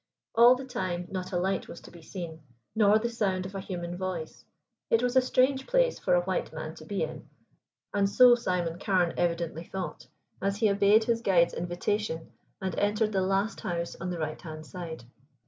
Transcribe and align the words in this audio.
All 0.33 0.55
the 0.55 0.65
time 0.65 1.07
not 1.11 1.31
a 1.31 1.37
light 1.37 1.67
was 1.67 1.79
to 1.81 1.91
be 1.91 2.01
seen, 2.01 2.41
nor 2.75 2.97
the 2.97 3.07
sound 3.07 3.45
of 3.45 3.53
a 3.53 3.59
human 3.59 3.95
voice. 3.99 4.43
It 4.89 5.03
was 5.03 5.15
a 5.15 5.21
strange 5.21 5.67
place 5.67 5.99
for 5.99 6.15
a 6.15 6.21
white 6.23 6.51
man 6.51 6.73
to 6.77 6.85
be 6.85 7.03
in, 7.03 7.29
and 7.93 8.09
so 8.09 8.33
Simon 8.33 8.79
Carne 8.79 9.13
evidently 9.15 9.63
thought 9.63 10.07
as 10.41 10.57
he 10.57 10.71
obeyed 10.71 11.03
his 11.03 11.21
guide's 11.21 11.53
invitation 11.53 12.31
and 12.59 12.73
entered 12.79 13.11
the 13.11 13.21
last 13.21 13.59
house 13.59 13.95
on 14.01 14.09
the 14.09 14.17
right 14.17 14.41
hand 14.41 14.65
side. 14.65 15.03